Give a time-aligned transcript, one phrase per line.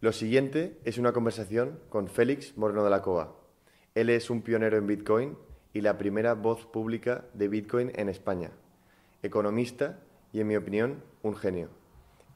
[0.00, 3.34] Lo siguiente es una conversación con Félix Moreno de la Cova.
[3.96, 5.36] Él es un pionero en Bitcoin
[5.72, 8.52] y la primera voz pública de Bitcoin en España.
[9.24, 9.98] Economista
[10.32, 11.70] y, en mi opinión, un genio.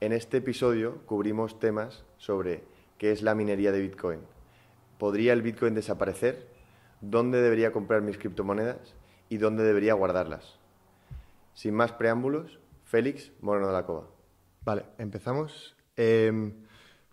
[0.01, 2.65] En este episodio cubrimos temas sobre
[2.99, 4.19] qué es la minería de Bitcoin.
[4.99, 6.49] ¿Podría el Bitcoin desaparecer?
[7.01, 8.97] ¿Dónde debería comprar mis criptomonedas?
[9.29, 10.59] ¿Y dónde debería guardarlas?
[11.55, 14.09] Sin más preámbulos, Félix Moreno de la Cova.
[14.65, 15.77] Vale, empezamos.
[15.95, 16.55] Em,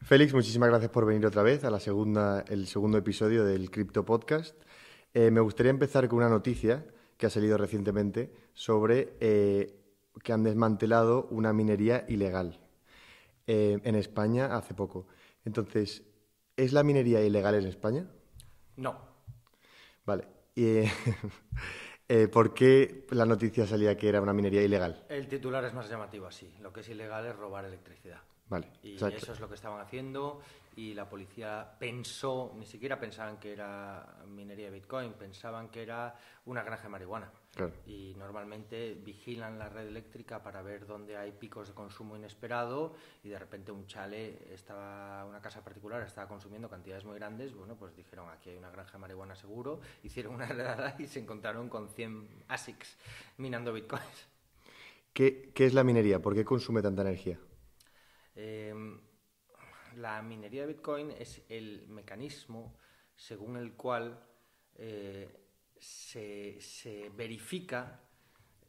[0.02, 4.06] Félix, muchísimas gracias por venir otra vez a la segunda, el segundo episodio del Crypto
[4.06, 4.56] Podcast.
[5.14, 6.86] Eh, me gustaría empezar con una noticia
[7.18, 9.76] que ha salido recientemente sobre eh,
[10.24, 12.60] que han desmantelado una minería ilegal
[13.46, 15.06] eh, en España hace poco.
[15.46, 16.04] Entonces,
[16.56, 18.08] ¿es la minería ilegal en España?
[18.78, 18.98] No.
[20.06, 20.28] Vale.
[20.56, 20.84] Y,
[22.32, 25.06] ¿Por qué la noticia salía que era una minería ilegal?
[25.10, 26.52] El titular es más llamativo así.
[26.62, 28.22] Lo que es ilegal es robar electricidad.
[28.50, 28.68] Vale.
[28.84, 30.42] Y eso es lo que estaban haciendo
[30.80, 36.16] y la policía pensó, ni siquiera pensaban que era minería de Bitcoin, pensaban que era
[36.46, 37.32] una granja de marihuana.
[37.86, 43.28] Y normalmente vigilan la red eléctrica para ver dónde hay picos de consumo inesperado y
[43.28, 47.94] de repente un chale, estaba, una casa particular estaba consumiendo cantidades muy grandes, bueno, pues
[47.98, 51.90] dijeron aquí hay una granja de marihuana seguro, hicieron una redada y se encontraron con
[51.90, 52.98] 100 ASICs
[53.38, 54.28] minando Bitcoins.
[55.12, 56.22] ¿Qué, qué es la minería?
[56.22, 57.38] ¿Por qué consume tanta energía?
[58.42, 58.98] Em,
[59.98, 62.78] la minería de Bitcoin es el mecanismo
[63.14, 64.18] según el cual
[64.76, 65.28] eh,
[65.78, 68.00] se, verifica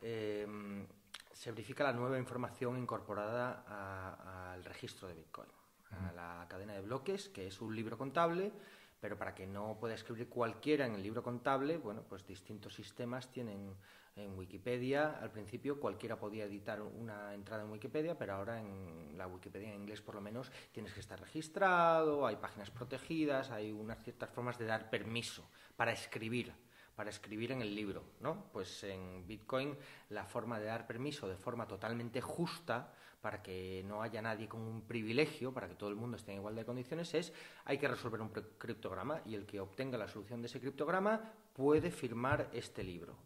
[0.02, 0.88] em,
[1.32, 5.48] se verifica la nueva información incorporada al registro de Bitcoin,
[5.92, 8.52] a la cadena de bloques, que es un libro contable,
[9.00, 13.30] pero para que no pueda escribir cualquiera en el libro contable, bueno, pues distintos sistemas
[13.30, 13.74] tienen
[14.16, 19.26] en Wikipedia, al principio cualquiera podía editar una entrada en Wikipedia, pero ahora en la
[19.26, 24.02] Wikipedia en inglés por lo menos tienes que estar registrado, hay páginas protegidas, hay unas
[24.02, 26.52] ciertas formas de dar permiso para escribir
[27.00, 28.50] para escribir en el libro, ¿no?
[28.52, 29.74] Pues en Bitcoin
[30.10, 34.60] la forma de dar permiso de forma totalmente justa para que no haya nadie con
[34.60, 37.32] un privilegio, para que todo el mundo esté en igualdad de condiciones, es
[37.64, 41.90] hay que resolver un criptograma y el que obtenga la solución de ese criptograma puede
[41.90, 43.16] firmar este libro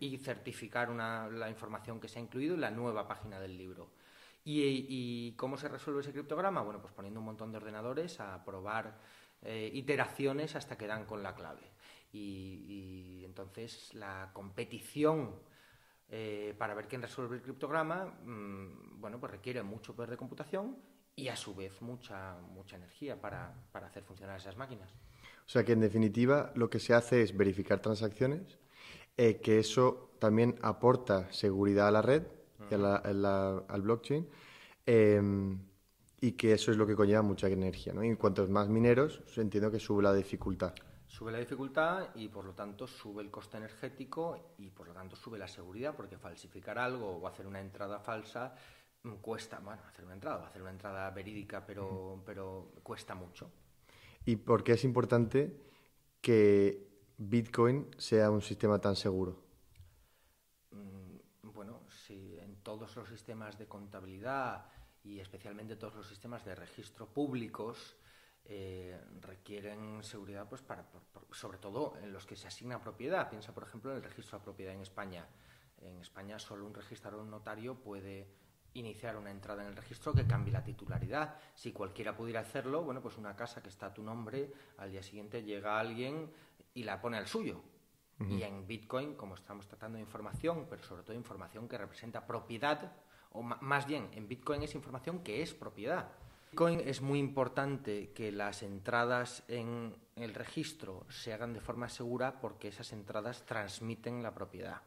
[0.00, 3.90] y certificar la información que se ha incluido en la nueva página del libro.
[4.44, 6.62] ¿Y, cómo se resuelve ese criptograma?
[6.62, 8.98] Bueno, pues poniendo un montón de ordenadores a probar
[9.42, 11.70] eh, iteraciones hasta que dan con la clave.
[12.12, 15.36] Y, entonces la competición
[16.10, 20.76] eh, para ver quién resuelve el criptograma, mm, bueno, pues requiere mucho poder de computación
[21.14, 24.90] y a su vez mucha, mucha energía para, para hacer funcionar esas máquinas.
[25.46, 28.58] O sea que en definitiva lo que se hace es verificar transacciones
[29.20, 32.22] eh, que eso también aporta seguridad a la red
[32.70, 34.28] y al blockchain
[34.86, 35.58] em,
[36.20, 37.92] y que eso es lo que conlleva mucha energía.
[37.92, 38.04] ¿no?
[38.04, 40.72] Y cuantos más mineros, entiendo que sube la dificultad.
[41.18, 45.16] Sube la dificultad y por lo tanto sube el coste energético y por lo tanto
[45.16, 48.54] sube la seguridad porque falsificar algo o hacer una entrada falsa
[49.02, 53.50] mm, cuesta, bueno, hacer una entrada, hacer una entrada verídica, pero, pero cuesta mucho.
[54.26, 55.60] ¿Y por qué es importante
[56.20, 56.86] que
[57.16, 59.42] Bitcoin sea un sistema tan seguro?
[60.70, 64.66] Mm, bueno, si en todos los sistemas de contabilidad
[65.02, 67.96] y especialmente todos los sistemas de registro públicos
[68.50, 70.86] eh, requieren seguridad, pues para,
[71.32, 73.28] sobre todo en los que se asigna propiedad.
[73.28, 75.26] Piensa, por ejemplo, en el registro de propiedad en España.
[75.82, 78.26] En España solo un registrador notario puede
[78.72, 81.36] iniciar una entrada en el registro que cambie la titularidad.
[81.54, 85.02] Si cualquiera pudiera hacerlo, bueno, pues una casa que está a tu nombre, al día
[85.02, 86.30] siguiente llega alguien
[86.72, 87.62] y la pone al suyo.
[88.20, 92.92] Y en Bitcoin, como estamos tratando de información, pero sobre todo información que representa propiedad,
[93.30, 96.10] o más bien en Bitcoin es información que es propiedad.
[96.50, 102.40] Bitcoin es muy importante que las entradas en el registro se hagan de forma segura
[102.40, 104.80] porque esas entradas transmiten la propiedad.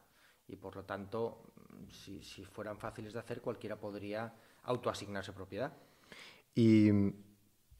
[0.48, 1.52] Y por lo tanto,
[1.88, 4.32] si, si fueran fáciles de hacer, cualquiera podría
[4.64, 5.72] autoasignarse propiedad.
[6.54, 6.90] Y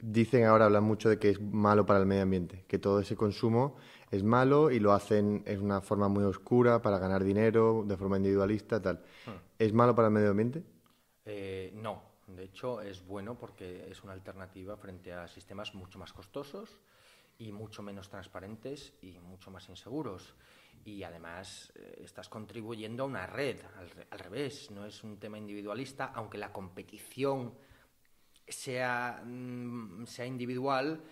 [0.01, 3.17] dicen ahora, hablan mucho de que es malo para el medio ambiente, que todo ese
[3.17, 3.77] consumo
[4.11, 8.17] es malo y lo hacen en una forma muy oscura para ganar dinero, de forma
[8.17, 9.03] individualista, tal.
[9.27, 9.39] Hmm.
[9.59, 10.63] ¿Es malo para el medio ambiente?
[11.25, 16.13] Eh, no, de hecho es bueno porque es una alternativa frente a sistemas mucho más
[16.13, 16.81] costosos
[17.39, 20.35] y mucho menos transparentes y mucho más inseguros.
[20.85, 23.61] Y además eh, estás contribuyendo a una red,
[24.11, 27.55] al revés, no es un tema individualista, aunque la competición
[28.49, 31.03] sea, mm, sea individual,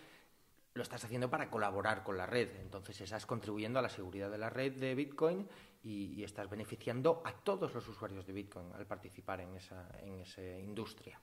[0.81, 2.49] lo estás haciendo para colaborar con la red.
[2.62, 5.47] Entonces estás contribuyendo a la seguridad de la red de Bitcoin
[5.82, 10.41] y, estás beneficiando a todos los usuarios de Bitcoin al participar en esa, en esa
[10.41, 11.21] industria.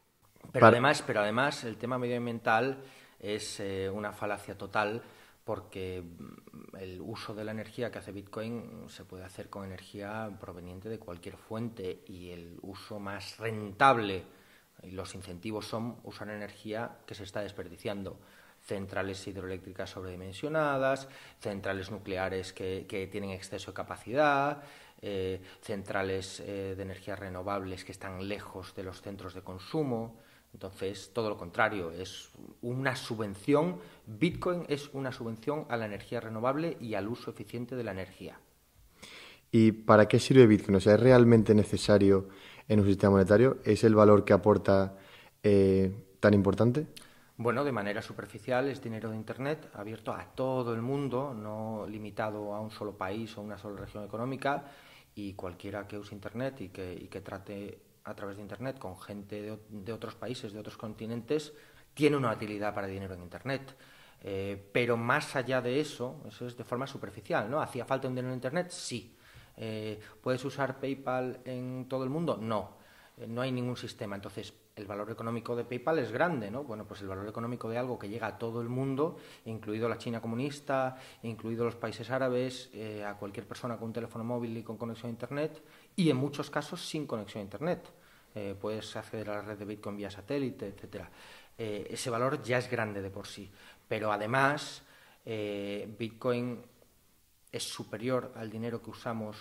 [0.51, 2.83] Pero, además, pero además el tema medioambiental
[3.19, 5.01] es eh, una falacia total
[5.43, 10.37] porque mm, el uso de la energía que hace Bitcoin se puede hacer con energía
[10.39, 14.23] proveniente de cualquier fuente y el uso más rentable
[14.83, 18.19] y los incentivos son usar energía que se está desperdiciando.
[18.67, 21.07] Centrales hidroeléctricas sobredimensionadas,
[21.39, 24.61] centrales nucleares que, tienen exceso de capacidad,
[25.01, 30.19] eh, centrales eh, de energías renovables que están lejos de los centros de consumo.
[30.53, 32.29] Entonces, todo lo contrario, es
[32.61, 37.83] una subvención, Bitcoin es una subvención a la energía renovable y al uso eficiente de
[37.83, 38.39] la energía.
[39.51, 40.75] ¿Y para qué sirve Bitcoin?
[40.75, 42.27] O sea, ¿es realmente necesario
[42.67, 43.59] en un sistema monetario?
[43.63, 44.97] ¿Es el valor que aporta
[45.41, 46.87] eh, tan importante?
[47.39, 52.55] Bueno, de manera superficial es dinero de Internet abierto a todo el mundo, no limitado
[52.55, 54.65] a un solo país o una sola región económica
[55.13, 58.99] y cualquiera que use Internet y que, y que trate a través de Internet con
[58.99, 61.53] gente de, otros países, de otros continentes,
[61.93, 63.75] tiene una utilidad para dinero en Internet.
[64.21, 67.61] Eh, pero más allá de eso, eso es de forma superficial, ¿no?
[67.61, 68.71] ¿Hacía falta un dinero en Internet?
[68.71, 69.15] Sí.
[69.57, 72.35] Eh, ¿Puedes usar PayPal en todo el mundo?
[72.35, 72.77] No.
[73.15, 74.15] Eh, no hay ningún sistema.
[74.15, 76.63] Entonces, el valor económico de PayPal es grande, ¿no?
[76.63, 79.97] Bueno, pues el valor económico de algo que llega a todo el mundo, incluido la
[79.97, 82.71] China comunista, incluido los países árabes,
[83.05, 85.61] a cualquier persona con un teléfono móvil y con conexión a Internet,
[85.95, 87.91] y en muchos casos sin conexión a Internet.
[88.35, 91.09] Eh, puedes acceder a la red de Bitcoin vía satélite, etcétera.
[91.57, 93.49] Eh, ese valor ya es grande de por sí,
[93.87, 94.83] pero además
[95.25, 96.61] eh, Bitcoin
[97.57, 99.35] es superior al dinero que usamos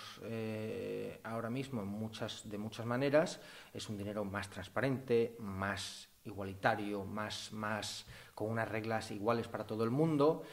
[1.23, 3.39] ahora mismo en muchas, de muchas maneras.
[3.73, 8.05] Es un dinero más transparente, más igualitario, más, más
[8.35, 10.43] con unas reglas iguales para todo el mundo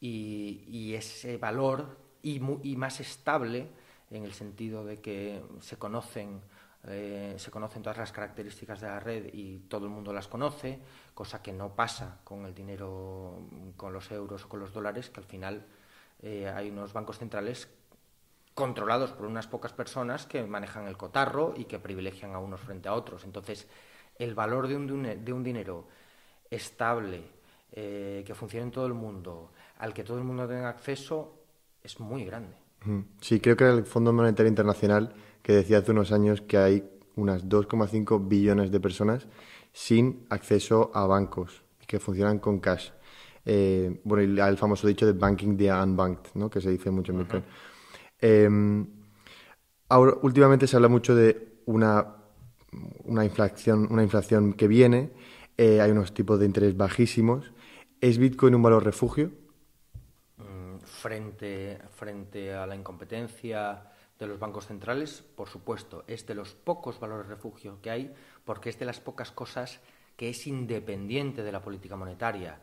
[0.00, 3.68] y, ese valor y, y más estable
[4.10, 6.40] en el sentido de que se conocen
[6.84, 10.80] eh, se conocen todas las características de la red y todo el mundo las conoce,
[11.12, 13.38] cosa que no pasa con el dinero,
[13.76, 15.66] con los euros o con los dólares, que al final
[16.22, 17.68] eh, hay unos bancos centrales
[18.54, 22.88] controlados por unas pocas personas que manejan el cotarro y que privilegian a unos frente
[22.88, 23.24] a otros.
[23.24, 23.66] Entonces,
[24.18, 25.86] el valor de un, de un dinero
[26.50, 27.22] estable,
[27.72, 31.38] eh, que funcione en todo el mundo, al que todo el mundo tenga acceso,
[31.82, 32.56] es muy grande.
[33.20, 37.48] Sí, creo que el Fondo Monetario Internacional que decía hace unos años que hay unas
[37.48, 39.26] 2,5 billones de personas
[39.72, 42.90] sin acceso a bancos que funcionan con cash.
[43.44, 46.50] Eh, bueno, el famoso dicho de banking the unbanked, ¿no?
[46.50, 47.44] que se dice mucho en Bitcoin.
[48.20, 48.86] Em,
[49.88, 52.16] ahora, últimamente se habla mucho de una,
[53.04, 55.10] una, inflación, una inflación que viene,
[55.56, 57.52] eh, hay unos tipos de interés bajísimos.
[58.00, 59.30] ¿Es Bitcoin un valor refugio?
[60.38, 63.82] Mm, frente, frente a la incompetencia
[64.18, 68.14] de los bancos centrales, por supuesto, es de los pocos valores refugio que hay,
[68.44, 69.80] porque es de las pocas cosas
[70.16, 72.60] que es independiente de la política monetaria.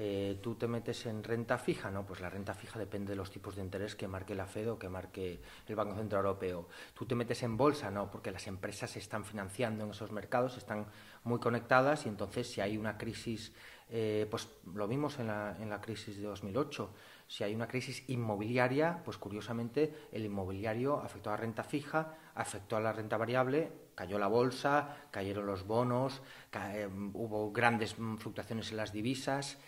[0.00, 3.32] Eh, tú te metes en renta fija, no, pues la renta fija depende de los
[3.32, 6.68] tipos de interés que marque la Fed o que marque el Banco Central Europeo.
[6.94, 10.56] Tú te metes en bolsa, no, porque las empresas se están financiando en esos mercados,
[10.56, 10.86] están
[11.24, 13.52] muy conectadas y entonces si hay una crisis,
[13.90, 16.94] eh, pues lo vimos en la, en la crisis de 2008
[17.26, 22.76] si hay una crisis inmobiliaria, pues curiosamente el inmobiliario afectó a la renta fija, afectó
[22.76, 26.22] a la renta variable, cayó la bolsa, cayeron los bonos,
[26.54, 29.58] eh, hubo grandes fluctuaciones en las divisas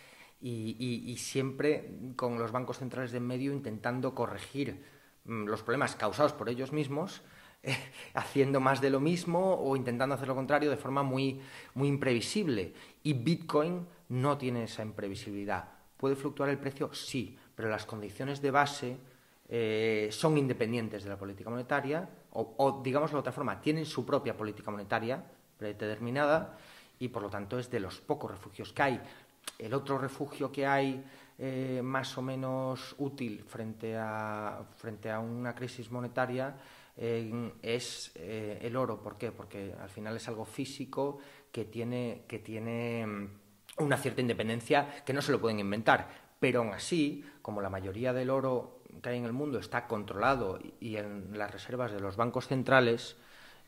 [0.41, 4.83] y, siempre con los bancos centrales de en medio intentando corregir
[5.25, 7.21] mm, los problemas causados por ellos mismos.
[7.63, 7.77] Eh,
[8.15, 11.39] haciendo más de lo mismo o intentando hacer lo contrario de forma muy,
[11.75, 12.73] muy imprevisible.
[13.03, 15.69] Y Bitcoin no tiene esa imprevisibilidad.
[15.95, 16.91] ¿Puede fluctuar el precio?
[16.91, 18.97] Sí, pero las condiciones de base
[19.47, 24.03] eh, son independientes de la política monetaria, o, o, digámoslo de otra forma, tienen su
[24.03, 25.23] propia política monetaria
[25.55, 26.57] predeterminada
[27.01, 29.01] y por lo tanto es de los pocos refugios que hay.
[29.57, 31.03] El otro refugio que hay
[31.37, 36.55] eh, más o menos útil frente a, frente a una crisis monetaria
[36.97, 39.01] eh, es el oro.
[39.01, 39.31] ¿Por qué?
[39.31, 41.19] Porque al final es algo físico
[41.51, 46.61] que tiene, que tiene mm, una cierta independencia que no se lo pueden inventar pero
[46.61, 50.95] aún así, como la mayoría del oro que hay en el mundo está controlado y
[50.95, 53.15] en las reservas de los bancos centrales,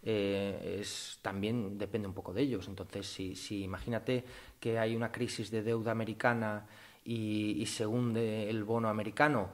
[0.01, 2.67] eh, es, también depende un poco de ellos.
[2.67, 4.25] Entonces, si, imagínate
[4.63, 6.65] que hay una crisis de deuda americana
[7.03, 9.49] y, se hunde el bono americano,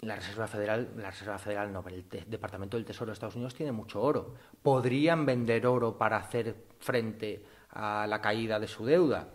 [0.00, 3.72] la Reserva Federal, la Reserva Federal no, el Departamento del Tesoro de Estados Unidos tiene
[3.72, 4.34] mucho oro.
[4.60, 9.30] ¿Podrían vender oro para hacer frente a la caída de su deuda?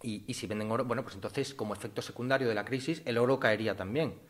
[0.00, 3.38] Y, si venden oro, bueno, pues entonces como efecto secundario de la crisis, el oro
[3.38, 4.20] caería también.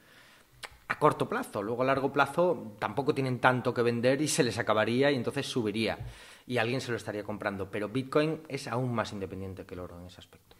[0.88, 1.62] a corto plazo.
[1.62, 5.46] Luego a largo plazo tampoco tienen tanto que vender y se les acabaría y entonces
[5.46, 5.98] subiría
[6.46, 7.70] y alguien se lo estaría comprando.
[7.70, 10.56] Pero Bitcoin es aún más independiente que el oro en ese aspecto.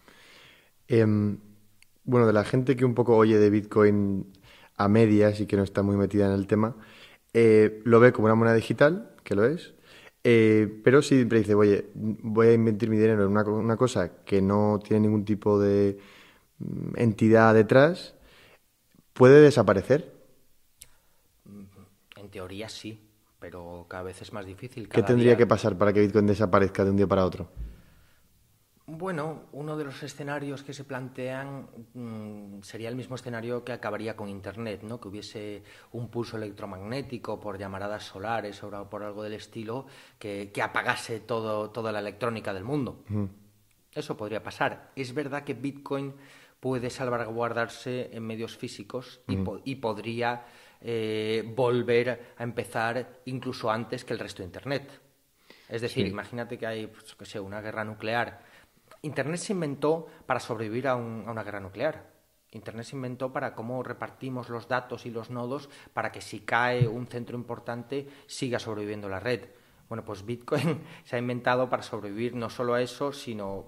[0.89, 1.39] Em,
[2.05, 4.33] bueno, de la gente que un poco oye de Bitcoin
[4.77, 6.77] a medias y que no está muy metida en el tema,
[7.33, 9.75] eh, lo ve como una moneda digital, que lo es,
[10.25, 14.41] eh, pero siempre dice, oye, voy a invertir mi dinero en una, una cosa que
[14.41, 15.99] no tiene ningún tipo de
[16.59, 18.15] mm, entidad detrás,
[19.13, 20.13] ¿puede desaparecer?
[22.17, 23.04] En teoría sí,
[23.45, 24.89] pero cada vez es más difícil.
[24.89, 27.47] ¿Qué tendría que pasar para que Bitcoin desaparezca de un día para otro?
[28.87, 34.17] Bueno, uno de los escenarios que se plantean mm, sería el mismo escenario que acabaría
[34.17, 34.99] con Internet, ¿no?
[34.99, 39.85] Que hubiese un pulso electromagnético por llamaradas solares o por algo del estilo
[40.19, 43.05] que, apagase todo, toda la electrónica del mundo.
[43.93, 44.91] Eso podría pasar.
[44.97, 46.15] Es verdad que Bitcoin
[46.61, 50.47] puede salvaguardarse en medios físicos y, podría
[50.85, 55.01] eh, volver a empezar incluso antes que el resto de Internet.
[55.69, 58.55] Es decir, imagínate que hay, pues, que sé, una guerra nuclear
[59.05, 62.11] Internet se inventó para sobrevivir a, una guerra nuclear.
[62.53, 66.89] Internet se inventó para cómo repartimos los datos y los nodos para que si cae
[66.89, 69.49] un centro importante siga sobreviviendo la red.
[69.91, 73.67] Bueno, pues Bitcoin se ha inventado para sobrevivir no solo a eso, sino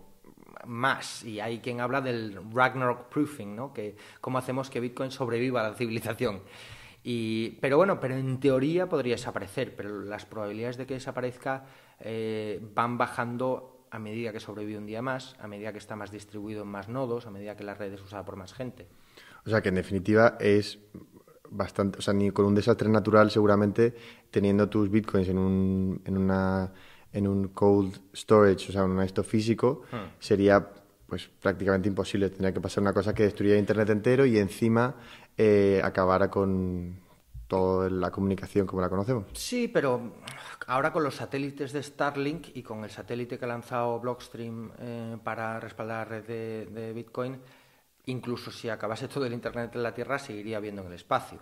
[0.65, 1.23] más.
[1.23, 3.75] Y hay quien habla del Ragnarok Proofing, ¿no?
[3.75, 6.41] Que cómo hacemos que Bitcoin sobreviva a la civilización.
[7.61, 11.65] Pero bueno, pero en teoría podría desaparecer, pero las probabilidades de que desaparezca
[12.01, 16.11] eh, van bajando a medida que sobrevive un día más, a medida que está más
[16.11, 18.89] distribuido en más nodos, a medida que la red es usada por más gente.
[19.45, 20.81] O sea que en definitiva es
[21.49, 23.95] bastante, o sea, ni con un desastre natural seguramente
[24.31, 26.73] teniendo tus bitcoins en un, en una
[27.13, 30.19] en un cold storage, o sea, en un esto físico, hmm.
[30.19, 30.69] sería
[31.07, 32.29] pues prácticamente imposible.
[32.29, 34.97] Tendría que pasar una cosa que destruyera internet entero y encima
[35.37, 37.01] eh, acabara con
[37.47, 39.27] toda la comunicación como la conocemos.
[39.35, 40.15] Sí, pero
[40.67, 45.17] ahora con los satélites de Starlink y con el satélite que ha lanzado Blockstream eh,
[45.23, 47.39] para respaldar la red de, Bitcoin,
[48.07, 51.39] incluso si acabase todo el Internet en la Tierra, seguiría viendo en el espacio.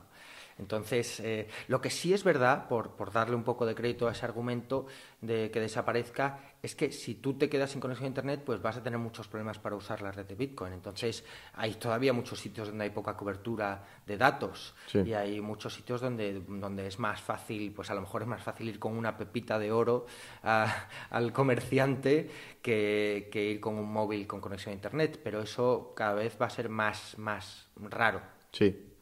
[0.58, 4.12] Entonces, eh, lo que sí es verdad, por, por, darle un poco de crédito a
[4.12, 4.86] ese argumento
[5.20, 8.76] de que desaparezca, es que si tú te quedas sin conexión a Internet, pues vas
[8.76, 10.72] a tener muchos problemas para usar la red de Bitcoin.
[10.72, 16.00] Entonces, hay todavía muchos sitios donde hay poca cobertura de datos y hay muchos sitios
[16.00, 19.16] donde, donde es más fácil, pues a lo mejor es más fácil ir con una
[19.16, 20.06] pepita de oro
[20.42, 22.30] al comerciante
[22.62, 26.46] que, que, ir con un móvil con conexión a Internet, pero eso cada vez va
[26.46, 28.22] a ser más, más raro.
[28.52, 28.93] Sí,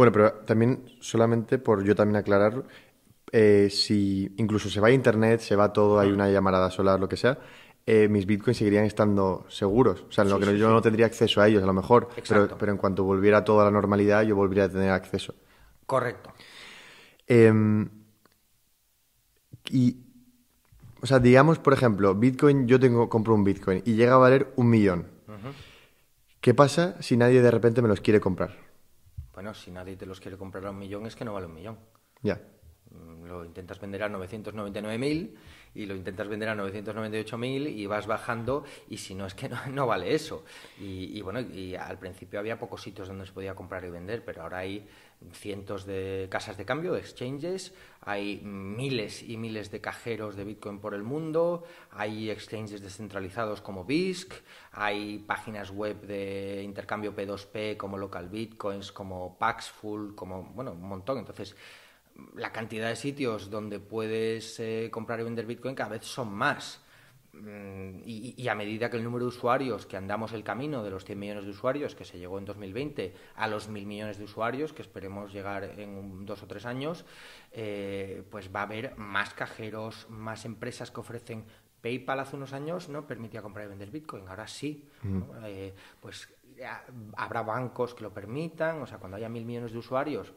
[0.00, 2.64] bueno, pero también, solamente por yo también aclarar,
[3.32, 7.06] eh, si incluso se va a internet, se va todo, hay una llamarada solar, lo
[7.06, 7.38] que sea,
[7.84, 10.06] eh, mis bitcoins seguirían estando seguros.
[10.08, 12.48] O sea, en lo que yo no tendría acceso a ellos, a lo mejor, pero,
[12.56, 15.34] pero, en cuanto volviera todo a la normalidad, yo volvería a tener acceso.
[15.84, 16.32] Correcto.
[17.26, 17.86] Em,
[19.68, 19.98] y,
[21.02, 24.50] o sea, digamos, por ejemplo, Bitcoin, yo tengo, compro un Bitcoin y llega a valer
[24.56, 25.08] un millón.
[26.40, 28.69] ¿Qué pasa si nadie de repente me los quiere comprar?
[29.32, 31.54] Bueno, si nadie te los quiere comprar a un millón es que no vale un
[31.54, 31.78] millón.
[32.22, 32.40] Ya.
[32.90, 35.34] Mm, lo intentas vender a 999.000
[35.74, 39.86] y lo intentas vender a 998.000 y vas bajando y si no es que no,
[39.86, 40.44] vale eso.
[40.78, 44.42] Y, bueno, y al principio había pocos sitios donde se podía comprar y vender, pero
[44.42, 44.86] ahora hay
[45.32, 50.94] cientos de casas de cambio, exchanges, hay miles y miles de cajeros de Bitcoin por
[50.94, 54.32] el mundo, hay exchanges descentralizados como BISC,
[54.72, 61.18] hay páginas web de intercambio P2P como Local Bitcoins, como Paxful, como, bueno, un montón.
[61.18, 61.54] Entonces,
[62.36, 66.82] la cantidad de sitios donde puedes eh, comprar y vender Bitcoin cada vez son más.
[67.32, 71.04] Mm, y, a medida que el número de usuarios, que andamos el camino de los
[71.04, 74.72] 100 millones de usuarios, que se llegó en 2020, a los mil millones de usuarios,
[74.72, 77.04] que esperemos llegar en dos o tres años,
[77.52, 81.44] eh, pues va a haber más cajeros, más empresas que ofrecen.
[81.80, 84.88] PayPal hace unos años no permitía comprar y vender Bitcoin, ahora sí.
[85.44, 86.28] Eh, pues
[87.16, 90.34] habrá bancos que lo permitan, o sea, cuando haya mil millones de usuarios,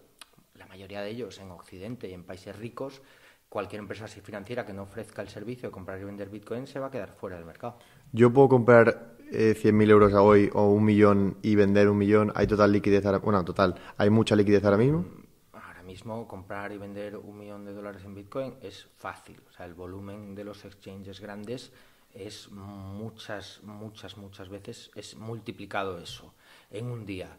[0.56, 3.02] la mayoría de ellos en Occidente y en países ricos,
[3.50, 6.88] cualquier empresa financiera que no ofrezca el servicio de comprar y vender Bitcoin se va
[6.88, 7.78] a quedar fuera del mercado.
[8.12, 12.32] Yo puedo comprar eh, 100.000 euros a hoy o un millón y vender un millón.
[12.36, 13.20] ¿Hay total liquidez ahora?
[13.20, 13.76] Bueno, total.
[13.98, 15.00] ¿Hay mucha liquidez ahora mismo?
[15.00, 19.42] Mm, ahora mismo comprar y vender un millón de dólares en Bitcoin es fácil.
[19.50, 21.72] O sea, el volumen de los exchanges grandes
[22.14, 26.34] es muchas, muchas, muchas veces, es multiplicado eso
[26.70, 27.38] en un día.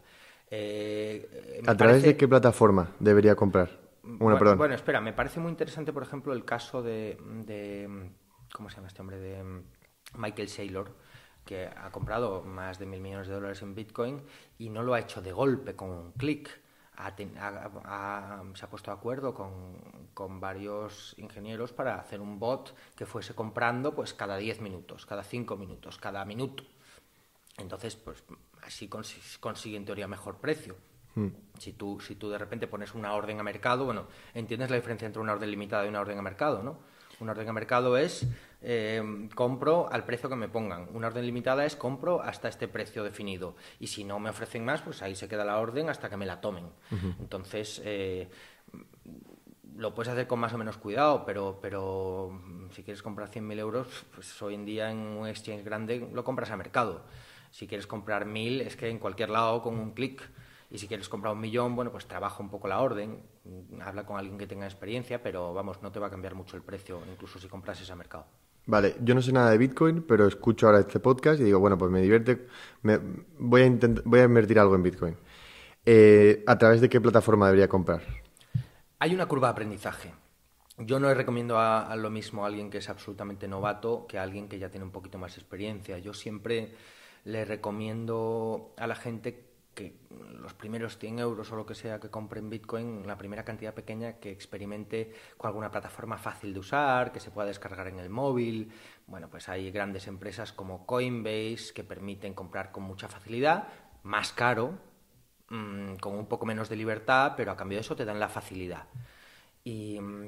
[0.51, 3.85] Eh, ¿A través de qué plataforma debería comprar?
[4.03, 7.17] bueno, espera, me parece muy interesante, por ejemplo, el caso de,
[8.53, 9.17] ¿cómo se llama este hombre?
[9.17, 9.63] De
[10.15, 10.95] Michael Saylor,
[11.43, 14.21] que ha comprado más de mil millones de dólares en Bitcoin
[14.57, 16.49] y no lo ha hecho de golpe con un clic.
[16.95, 23.95] se ha puesto de acuerdo con, varios ingenieros para hacer un bot que fuese comprando
[23.95, 26.63] pues cada 10 minutos, cada 5 minutos, cada minuto.
[27.57, 28.23] Entonces, pues
[28.61, 28.89] así
[29.39, 30.75] consigue en teoría mejor precio.
[31.15, 31.29] Hmm.
[31.57, 35.05] Si, tú, si tú de repente pones una orden a mercado, bueno, entiendes la diferencia
[35.05, 36.77] entre una orden limitada y una orden a mercado, ¿no?
[37.21, 38.27] Una orden a mercado es
[38.61, 40.89] eh, compro al precio que me pongan.
[40.93, 43.55] Una orden limitada es compro hasta este precio definido.
[43.79, 46.25] Y si no me ofrecen más, pues ahí se queda la orden hasta que me
[46.25, 46.65] la tomen.
[47.19, 48.27] Entonces, eh,
[49.77, 53.87] lo puedes hacer con más o menos cuidado, pero, pero si quieres comprar 100.000 euros,
[54.13, 57.03] pues hoy en día en un exchange grande lo compras a mercado.
[57.55, 60.21] Si quieres comprar 1.000, es que en cualquier lado con un clic.
[60.69, 63.21] Y si quieres comprar un millón, bueno, pues trabaja un poco la orden,
[63.81, 66.63] habla con alguien que tenga experiencia, pero vamos, no te va a cambiar mucho el
[66.63, 68.25] precio, incluso si compras ese mercado.
[68.65, 71.77] Vale, yo no sé nada de Bitcoin, pero escucho ahora este podcast y digo, bueno,
[71.77, 72.45] pues me divierte,
[72.81, 72.99] me,
[73.39, 73.69] voy, a
[74.03, 75.15] voy a invertir algo en Bitcoin.
[75.85, 78.01] Eh, ¿A través de qué plataforma debería comprar?
[78.99, 80.13] Hay una curva de aprendizaje.
[80.77, 84.23] Yo no le recomiendo a, lo mismo a alguien que es absolutamente novato que a
[84.23, 85.99] alguien que ya tiene un poquito más experiencia.
[85.99, 86.73] Yo siempre
[87.25, 89.97] le recomiendo a la gente que
[90.39, 93.73] los primeros 100 euros o lo que sea que compre en Bitcoin, la primera cantidad
[93.73, 98.09] pequeña que experimente con alguna plataforma fácil de usar, que se pueda descargar en el
[98.09, 98.71] móvil.
[99.05, 103.67] Bueno, pues hay grandes empresas como Coinbase que permiten comprar con mucha facilidad,
[104.03, 104.77] más caro,
[105.49, 108.29] mm, con un poco menos de libertad, pero a cambio de eso te dan la
[108.29, 108.87] facilidad.
[109.65, 110.27] Mm,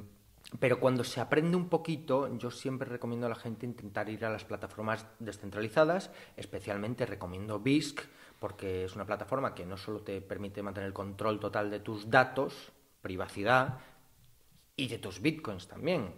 [0.60, 4.30] pero cuando se aprende un poquito, yo siempre recomiendo a la gente intentar ir a
[4.30, 8.01] las plataformas descentralizadas, especialmente recomiendo BISC,
[8.39, 12.10] porque es una plataforma que no solo te permite mantener el control total de tus
[12.10, 13.80] datos, privacidad,
[14.77, 16.12] y de tus bitcoins también,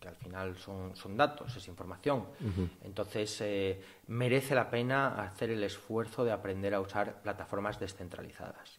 [0.00, 2.24] que al final son, son datos, es información.
[2.82, 8.78] Entonces, eh, merece la pena hacer el esfuerzo de aprender a usar plataformas descentralizadas.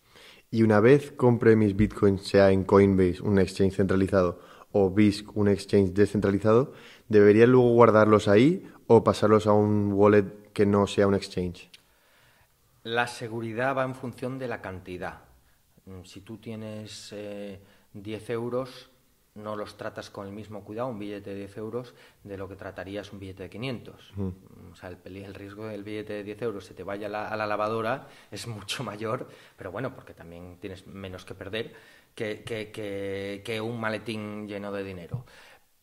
[0.49, 4.39] Y una vez compre mis bitcoins, sea en Coinbase, un exchange centralizado,
[4.71, 6.73] o BISC, un exchange descentralizado,
[7.07, 11.69] ¿debería luego guardarlos ahí o pasarlos a un wallet que no sea un exchange?
[12.83, 15.21] La seguridad va en función de la cantidad.
[15.85, 18.89] Mm, si tú tienes 10 eh, euros,
[19.35, 22.55] no los tratas con el mismo cuidado, un billete de 10 euros, de lo que
[22.55, 24.13] tratarías un billete de 500.
[24.15, 24.29] Mm,
[24.71, 27.47] o sea, el, el, riesgo del billete de 10 euros se te vaya a la,
[27.47, 31.73] lavadora es mucho mayor, pero bueno, porque también tienes menos que perder
[32.17, 35.25] que, que un maletín lleno de dinero.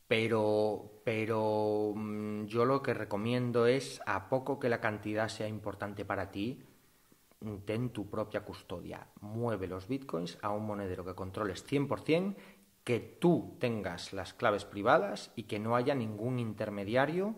[0.09, 6.05] Pero, pero mm, yo lo que recomiendo es, a poco que la cantidad sea importante
[6.05, 6.63] para ti,
[7.65, 9.07] ten tu propia custodia.
[9.21, 12.37] Mueve los bitcoins a un monedero que controles 100%,
[12.85, 17.35] que tú tengas las claves privadas y que no haya ningún intermediario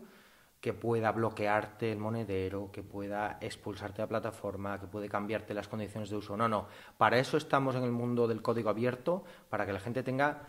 [0.67, 5.69] que pueda bloquearte el monedero, que pueda expulsarte de la plataforma, que puede cambiarte las
[5.69, 6.37] condiciones de uso.
[6.37, 6.67] No, no.
[6.99, 10.43] Para eso estamos en el mundo del código abierto, para que la gente tenga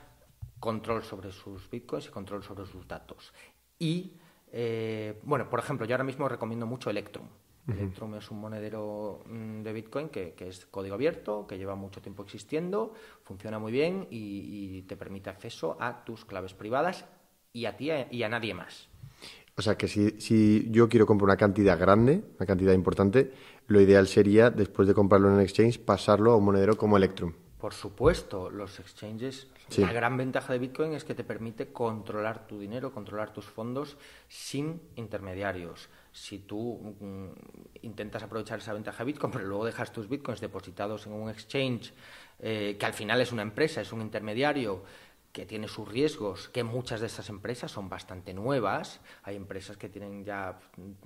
[0.60, 3.32] control sobre sus bitcoins y control sobre sus datos.
[3.78, 4.18] Y,
[4.52, 7.28] eh, bueno, por ejemplo, yo ahora mismo recomiendo mucho Electrum.
[7.68, 12.24] Electrum es un monedero mm, de Bitcoin que, es código abierto, que lleva mucho tiempo
[12.24, 17.06] existiendo, funciona muy bien y, te permite acceso a tus claves privadas
[17.54, 18.90] y a ti y a nadie más.
[19.58, 23.32] O sea que si, si, yo quiero comprar una cantidad grande, una cantidad importante,
[23.66, 27.34] lo ideal sería, después de comprarlo en el exchange, pasarlo a un monedero como Electrum.
[27.58, 32.60] Por supuesto, los exchanges, la gran ventaja de Bitcoin es que te permite controlar tu
[32.60, 37.28] dinero, controlar tus fondos sin intermediarios si tú mm,
[37.84, 41.94] intentas aprovechar esa ventaja de Bitcoin, pero luego dejas tus Bitcoins depositados en un exchange,
[42.40, 44.84] eh, que al final es una empresa, es un intermediario,
[45.38, 49.00] que tiene sus riesgos, que muchas de estas empresas son bastante nuevas.
[49.22, 50.58] Hay empresas que tienen ya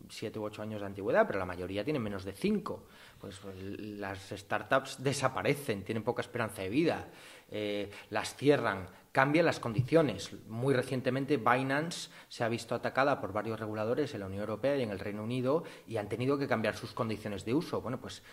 [0.07, 2.85] siete u ocho años de antigüedad, pero la mayoría tienen menos de cinco.
[3.19, 7.09] Pues, pues las startups desaparecen, tienen poca esperanza de vida,
[7.49, 10.31] eh, las cierran, cambian las condiciones.
[10.47, 14.83] Muy recientemente Binance se ha visto atacada por varios reguladores en la Unión Europea y
[14.83, 17.81] en el Reino Unido y han tenido que cambiar sus condiciones de uso.
[17.81, 18.23] Bueno, pues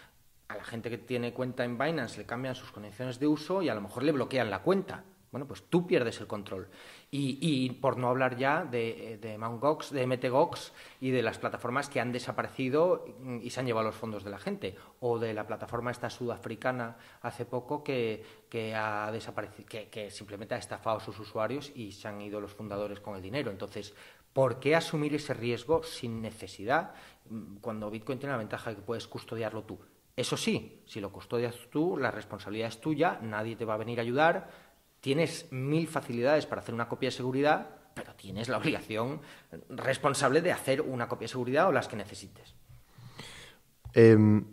[0.47, 3.69] a la gente que tiene cuenta en Binance le cambian sus condiciones de uso y
[3.69, 6.69] a lo mejor le bloquean la cuenta bueno, pues tú pierdes el control.
[7.11, 9.37] Y, por no hablar ya de, de.
[9.37, 13.05] Gox, de MTGOX y de las plataformas que han desaparecido
[13.43, 14.77] y se han llevado los fondos de la gente.
[15.01, 18.25] O de la plataforma esta sudafricana hace poco que,
[18.75, 23.01] ha desaparecido, que, simplemente ha estafado a sus usuarios y se han ido los fundadores
[23.01, 23.51] con el dinero.
[23.51, 23.95] Entonces,
[24.33, 26.95] ¿por qué asumir ese riesgo sin necesidad
[27.61, 29.79] cuando Bitcoin tiene la ventaja de que puedes custodiarlo tú?
[30.19, 34.01] Eso sí, si lo custodias tú, la responsabilidad es tuya, nadie te va a venir
[34.01, 34.51] a ayudar
[35.01, 39.21] tienes mil facilidades para hacer una copia de seguridad, pero tienes la obligación
[39.69, 42.55] responsable de hacer una copia de seguridad o las que necesites.
[43.95, 44.45] Em,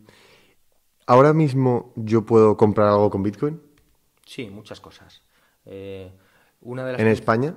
[1.08, 3.62] ¿Ahora mismo yo puedo comprar algo con Bitcoin?
[4.25, 5.21] Sí, muchas cosas.
[5.65, 6.12] Eh,
[6.62, 7.55] una de las ¿En España?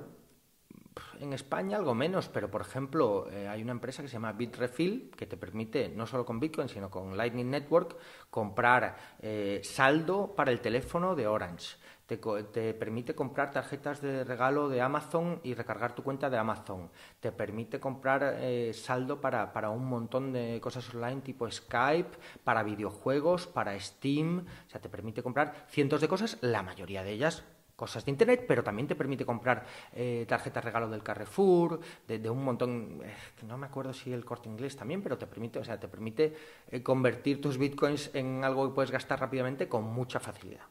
[1.19, 5.11] En España algo menos, pero por ejemplo eh, hay una empresa que se llama Bitrefill
[5.17, 7.97] que te permite, no solo con Bitcoin, sino con Lightning Network,
[8.29, 11.75] comprar eh, saldo para el teléfono de Orange.
[12.05, 16.89] Te, te, permite comprar tarjetas de regalo de Amazon y recargar tu cuenta de Amazon.
[17.19, 22.63] Te permite comprar eh, saldo para, para, un montón de cosas online tipo Skype, para
[22.63, 24.39] videojuegos, para Steam.
[24.39, 27.43] O sea, te permite comprar cientos de cosas, la mayoría de ellas
[27.79, 32.43] cosas de internet, pero también te permite comprar eh, tarjetas regalo del Carrefour, de, un
[32.43, 33.13] montón, eh,
[33.47, 36.33] no me acuerdo si el corte inglés también, pero te permite, o sea, te permite
[36.69, 40.65] eh, convertir tus bitcoins en algo que puedes gastar rápidamente con mucha facilidad.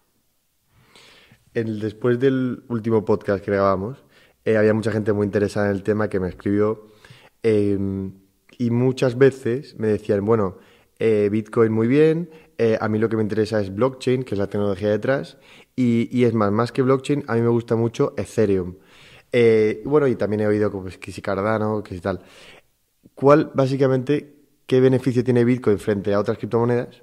[1.55, 4.05] Después del último podcast que grabamos,
[4.44, 6.88] había mucha gente muy interesada en el tema que me escribió
[7.42, 8.12] em,
[8.59, 10.59] y muchas veces me decían, bueno,
[10.99, 12.29] Bitcoin muy bien,
[12.81, 15.38] a mí lo que me interesa es blockchain, que es la tecnología detrás,
[15.77, 18.75] y, es más, más que blockchain, a mí me gusta mucho Ethereum.
[19.31, 22.21] Eh, bueno, y también he oído pues, que si Cardano, que si tal.
[23.14, 24.35] ¿Cuál, básicamente,
[24.66, 27.03] qué beneficio tiene Bitcoin frente a otras criptomonedas?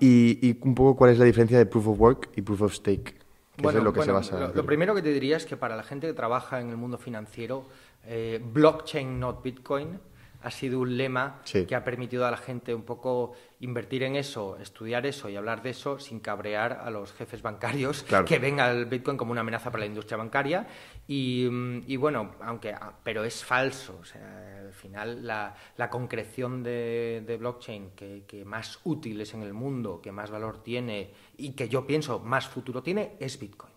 [0.00, 3.14] y, un poco cuál es la diferencia de Proof of Work y Proof of Stake.
[3.56, 4.52] Que es lo que se basa.
[4.54, 6.96] Lo, primero que te diría es que para la gente que trabaja en el mundo
[6.98, 7.66] financiero,
[8.04, 9.98] eh, blockchain, not Bitcoin,
[10.40, 14.56] ha sido un lema que ha permitido a la gente un poco invertir en eso,
[14.58, 18.86] estudiar eso y hablar de eso sin cabrear a los jefes bancarios que ven al
[18.86, 20.66] Bitcoin como una amenaza para la industria bancaria.
[21.08, 23.98] Y, bueno, aunque, ah, pero es falso.
[24.00, 29.54] O sea, al final la, concreción de, blockchain que, que, más útil es en el
[29.54, 33.72] mundo, que más valor tiene y que yo pienso más futuro tiene, es Bitcoin.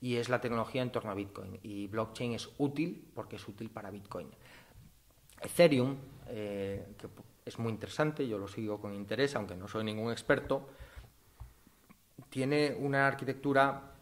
[0.00, 1.58] Y es la tecnología en torno a Bitcoin.
[1.62, 4.28] Y blockchain es útil porque es útil para Bitcoin.
[5.40, 5.96] Ethereum,
[6.28, 7.08] eh, que
[7.44, 10.68] es muy interesante, yo lo sigo con interés, aunque no soy ningún experto,
[12.28, 13.92] tiene una arquitectura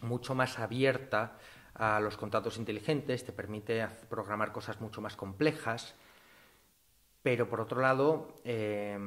[0.00, 1.36] mucho más abierta
[1.74, 5.94] a los contratos inteligentes, te permite programar cosas mucho más complejas,
[7.22, 8.98] pero por otro lado eh,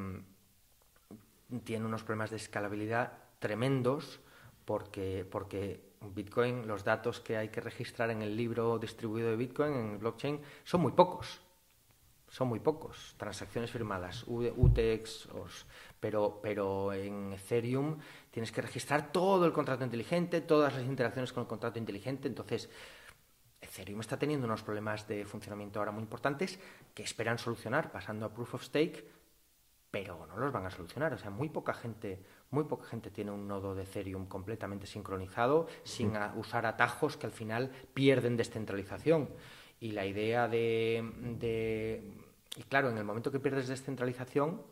[1.64, 4.20] tiene unos problemas de escalabilidad tremendos
[4.66, 9.74] porque, porque Bitcoin, los datos que hay que registrar en el libro distribuido de Bitcoin,
[9.74, 11.40] en el blockchain, son muy pocos
[12.38, 15.28] son muy pocos, transacciones firmadas, UTX,
[16.00, 17.98] pero, pero en Ethereum
[18.30, 22.70] tienes que registrar todo el contrato inteligente, todas las interacciones con el contrato inteligente, entonces
[23.60, 26.60] Ethereum está teniendo unos problemas de funcionamiento ahora muy importantes
[26.94, 29.10] que esperan solucionar pasando a Proof of Stake,
[29.90, 33.32] pero no los van a solucionar, o sea, muy poca gente, muy poca gente tiene
[33.32, 39.30] un nodo de Ethereum completamente sincronizado sin usar atajos que al final pierden descentralización.
[39.80, 42.02] Y la idea de,
[42.58, 44.64] Y claro, en el momento que pierdes descentralización,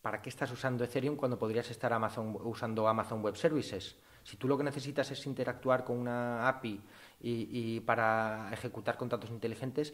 [0.00, 3.96] ¿para qué estás usando Ethereum cuando podrías estar Amazon, usando Amazon Web Services?
[4.22, 6.80] Si tú lo que necesitas es interactuar con una API
[7.20, 9.92] y, para ejecutar contratos inteligentes,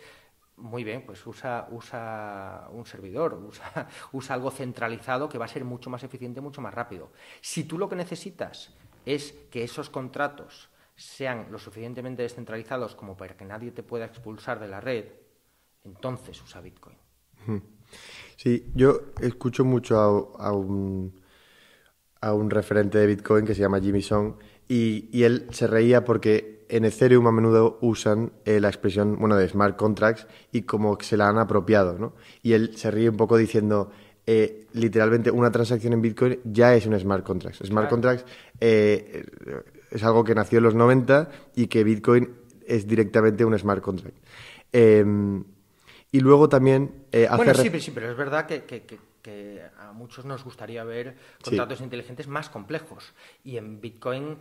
[0.57, 5.65] muy bien, pues usa, usa un servidor, usa, usa, algo centralizado que va a ser
[5.65, 7.13] mucho más eficiente, mucho más rápido.
[7.41, 8.75] Si tú lo que necesitas
[9.07, 14.61] es que esos contratos sean lo suficientemente descentralizados como para que nadie te pueda expulsar
[14.61, 15.07] de la red,
[15.83, 16.99] entonces usa Bitcoin.
[18.37, 19.99] Sí, yo escucho mucho
[20.39, 21.21] a, un,
[22.21, 24.35] a un referente de Bitcoin que se llama Jimmy Song
[24.69, 29.49] y, él se reía porque en Ethereum a menudo usan eh, la expresión bueno, de
[29.49, 32.15] smart contracts y como que se la han apropiado, ¿no?
[32.43, 33.91] Y él se ríe un poco diciendo,
[34.27, 37.65] eh, literalmente una transacción en Bitcoin ya es un smart contract.
[37.65, 38.25] Smart contracts
[38.61, 39.25] eh,
[39.91, 42.31] es algo que nació en los 90 y que Bitcoin
[42.67, 44.17] es directamente un smart contract.
[44.73, 45.45] Em,
[46.13, 50.85] y luego también eh, Bueno, sí, sí, pero es verdad que, a muchos nos gustaría
[50.85, 53.15] ver contratos inteligentes más complejos.
[53.43, 54.37] Y en Bitcoin,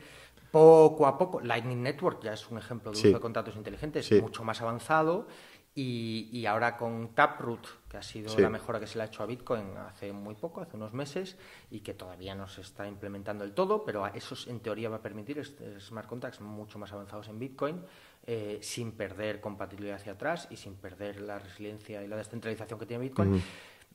[0.51, 4.43] poco a poco, Lightning Network ya es un ejemplo de uso de contratos inteligentes, mucho
[4.43, 5.27] más avanzado.
[5.73, 9.25] Y, ahora con Taproot, que ha sido la mejora que se le ha hecho a
[9.25, 11.37] Bitcoin hace muy poco, hace unos meses,
[11.69, 15.01] y que todavía no se está implementando del todo, pero eso en teoría va a
[15.01, 15.41] permitir
[15.79, 17.81] smart contracts mucho más avanzados en Bitcoin,
[18.27, 22.85] eh, sin perder compatibilidad hacia atrás y sin perder la resiliencia y la descentralización que
[22.85, 23.41] tiene Bitcoin.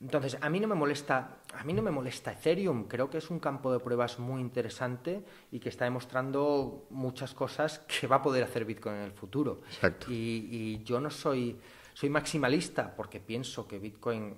[0.00, 3.30] Entonces, a mí no me molesta, a mí no me molesta Ethereum, creo que es
[3.30, 8.22] un campo de pruebas muy interesante y que está demostrando muchas cosas que va a
[8.22, 9.62] poder hacer Bitcoin en el futuro.
[9.66, 10.08] Exacto.
[10.10, 11.58] Y, yo no soy,
[11.94, 14.36] soy maximalista porque pienso que Bitcoin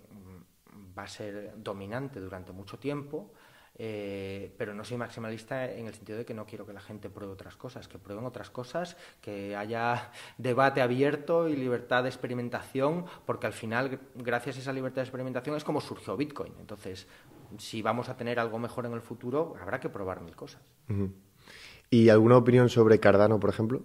[0.97, 3.33] va a ser dominante durante mucho tiempo.
[3.81, 7.09] Eh, pero no soy maximalista en el sentido de que no quiero que la gente
[7.09, 13.05] pruebe otras cosas, que prueben otras cosas, que haya debate abierto y libertad de experimentación,
[13.25, 16.55] porque al final, gracias a esa libertad de experimentación, es como surgió Bitcoin.
[16.59, 17.07] Entonces,
[17.57, 20.63] si vamos a tener algo mejor en el futuro, habrá que probar mil cosas.
[21.89, 23.83] ¿Y alguna opinión sobre Cardano, por ejemplo?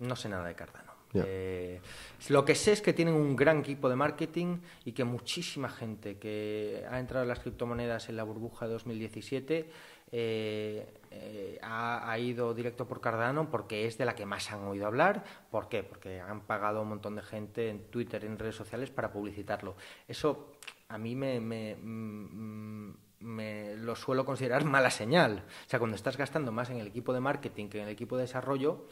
[0.00, 0.95] No sé nada de Cardano.
[1.14, 1.80] Eh,
[2.28, 6.18] lo que sé es que tienen un gran equipo de marketing y que muchísima gente
[6.18, 9.70] que ha entrado en las criptomonedas en la burbuja de 2017
[10.12, 14.86] eh, eh, ha, ido directo por Cardano porque es de la que más han oído
[14.86, 15.24] hablar.
[15.50, 15.82] ¿Por qué?
[15.82, 19.76] Porque han pagado un montón de gente en Twitter, en redes sociales para publicitarlo.
[20.06, 20.52] Eso
[20.88, 22.94] a mí me, mm, me,
[23.26, 25.44] lo suelo considerar mala señal.
[25.66, 28.16] O sea, cuando estás gastando más en el equipo de marketing que en el equipo
[28.16, 28.86] de desarrollo.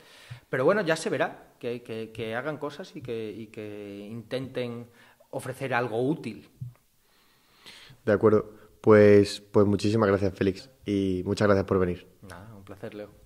[0.50, 4.88] Pero bueno, ya se verá que, que, hagan cosas y que, y que intenten
[5.30, 6.48] ofrecer algo útil.
[8.04, 8.64] De acuerdo.
[8.80, 10.68] Pues, pues muchísimas gracias, Félix.
[10.84, 12.06] Y muchas gracias por venir.
[12.20, 13.23] Nada, un placer, Leo.